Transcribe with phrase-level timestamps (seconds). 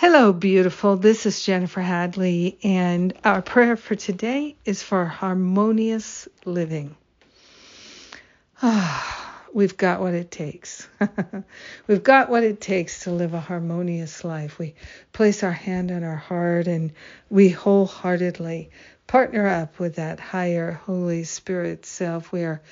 [0.00, 0.96] Hello, beautiful.
[0.96, 6.96] This is Jennifer Hadley, and our prayer for today is for harmonious living.
[8.62, 10.86] Ah, we've got what it takes.
[11.86, 14.58] we've got what it takes to live a harmonious life.
[14.58, 14.74] We
[15.12, 16.92] place our hand on our heart and
[17.28, 18.70] we wholeheartedly
[19.10, 22.30] partner up with that higher Holy Spirit self.
[22.30, 22.62] We are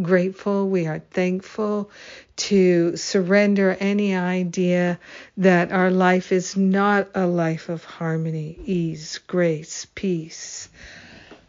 [0.00, 1.90] grateful, we are thankful
[2.36, 5.00] to surrender any idea
[5.38, 10.68] that our life is not a life of harmony, ease, grace, peace,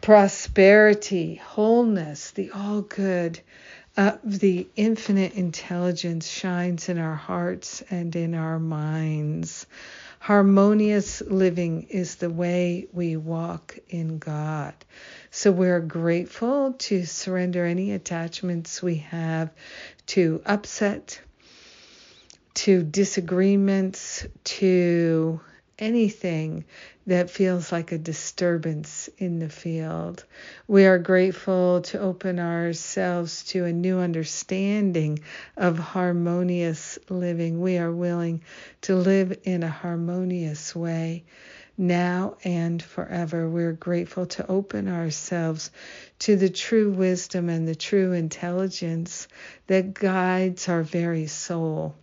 [0.01, 3.39] prosperity, wholeness, the all good.
[3.97, 9.65] Uh, the infinite intelligence shines in our hearts and in our minds.
[10.19, 14.73] Harmonious living is the way we walk in God.
[15.31, 19.49] So we're grateful to surrender any attachments we have
[20.07, 21.19] to upset,
[22.55, 25.39] to disagreements, to
[25.79, 26.65] anything
[27.07, 30.23] that feels like a disturbance in the field.
[30.67, 35.19] We are grateful to open ourselves to a new understanding
[35.57, 37.59] of harmonious living.
[37.61, 38.43] We are willing
[38.81, 41.23] to live in a harmonious way
[41.79, 43.49] now and forever.
[43.49, 45.71] We're grateful to open ourselves
[46.19, 49.29] to the true wisdom and the true intelligence
[49.67, 51.95] that guides our very soul.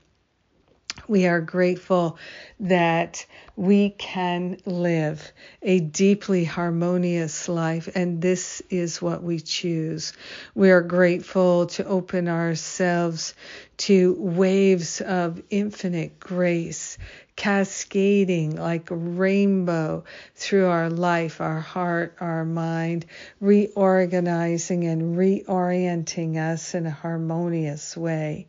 [1.09, 2.19] We are grateful
[2.61, 10.13] that we can live a deeply harmonious life, and this is what we choose.
[10.55, 13.35] We are grateful to open ourselves
[13.79, 16.99] to waves of infinite grace
[17.37, 20.03] cascading like a rainbow
[20.35, 23.05] through our life, our heart, our mind,
[23.41, 28.47] reorganizing and reorienting us in a harmonious way.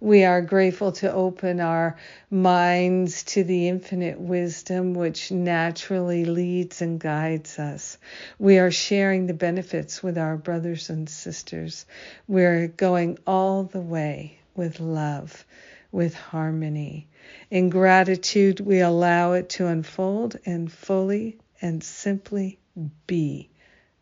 [0.00, 1.96] We are grateful to open our
[2.30, 7.98] minds to the infinite wisdom which naturally leads and guides us.
[8.38, 11.84] We are sharing the benefits with our brothers and sisters.
[12.28, 15.44] We're going all the way with love,
[15.90, 17.08] with harmony.
[17.50, 22.58] In gratitude, we allow it to unfold and fully and simply
[23.06, 23.50] be.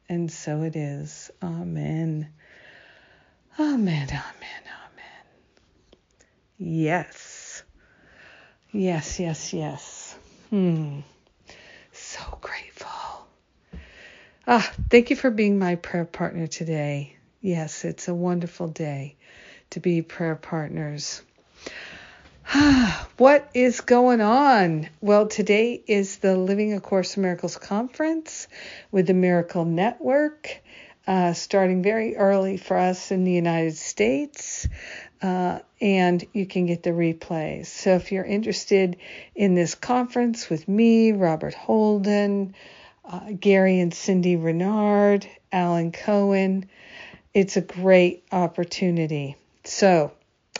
[0.09, 1.31] And so it is.
[1.43, 2.29] Amen.
[3.59, 4.09] Amen.
[4.09, 4.11] Amen.
[4.11, 5.25] Amen.
[6.59, 7.63] Yes.
[8.73, 10.17] Yes, yes, yes.
[10.51, 11.01] Hmm.
[11.93, 13.27] So grateful.
[14.47, 17.17] Ah, thank you for being my prayer partner today.
[17.41, 19.17] Yes, it's a wonderful day
[19.71, 21.23] to be prayer partners.
[23.17, 24.89] what is going on?
[25.01, 28.47] Well, today is the Living A Course in Miracles conference
[28.93, 30.62] with the Miracle Network,
[31.09, 34.69] uh, starting very early for us in the United States.
[35.21, 37.67] Uh, and you can get the replays.
[37.67, 38.97] So if you're interested
[39.35, 42.55] in this conference with me, Robert Holden,
[43.05, 46.69] uh, Gary and Cindy Renard, Alan Cohen,
[47.35, 49.37] it's a great opportunity.
[49.65, 50.12] So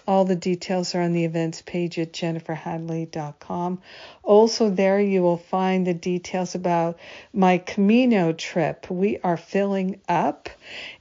[0.06, 3.81] all the details are on the events page at jenniferhadley.com.
[4.22, 6.99] Also, there you will find the details about
[7.33, 8.91] my Camino trip.
[8.91, 10.49] We are filling up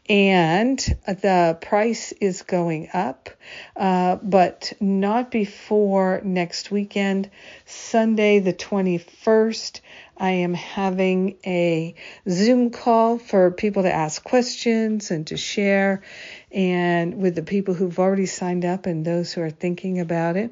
[0.07, 3.29] and the price is going up,
[3.75, 7.29] uh, but not before next weekend,
[7.65, 9.81] Sunday the 21st.
[10.17, 11.95] I am having a
[12.29, 16.03] Zoom call for people to ask questions and to share,
[16.51, 20.51] and with the people who've already signed up and those who are thinking about it.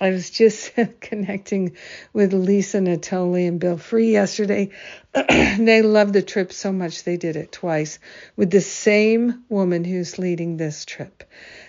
[0.00, 1.76] I was just connecting
[2.12, 4.70] with Lisa Natoli and Bill Free yesterday.
[5.12, 7.98] they loved the trip so much they did it twice
[8.36, 11.24] with the same woman who's leading this trip.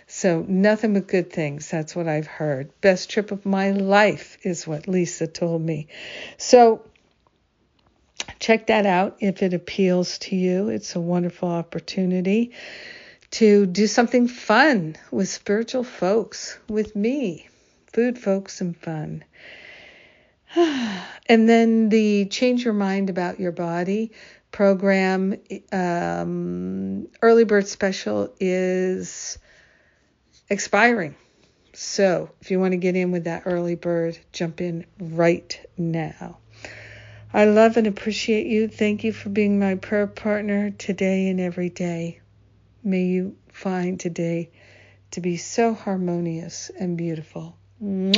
[0.05, 1.69] So nothing but good things.
[1.69, 2.71] That's what I've heard.
[2.81, 5.87] Best trip of my life is what Lisa told me.
[6.37, 6.83] So
[8.39, 10.69] check that out if it appeals to you.
[10.69, 12.51] It's a wonderful opportunity
[13.31, 17.48] to do something fun with spiritual folks, with me,
[17.91, 19.23] food folks and fun.
[20.55, 24.11] and then the Change Your Mind About Your Body
[24.51, 25.35] program,
[25.71, 29.37] um, early bird special is
[30.49, 31.15] expiring.
[31.73, 36.39] So if you want to get in with that early bird, jump in right now.
[37.31, 38.67] I love and appreciate you.
[38.67, 42.21] Thank you for being my prayer partner today and every day.
[42.83, 44.49] May you find today
[45.11, 47.58] to be so harmonious and beautiful.
[47.81, 48.11] うん、